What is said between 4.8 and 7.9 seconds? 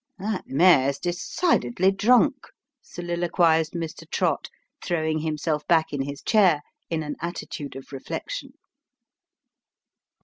throwing himself back in his chair, in an attitude